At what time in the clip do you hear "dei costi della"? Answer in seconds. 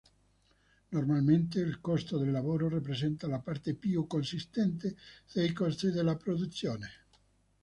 5.31-6.15